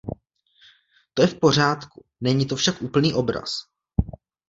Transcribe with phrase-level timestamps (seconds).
[1.13, 3.51] To je v pořádku, není to však úplný obraz.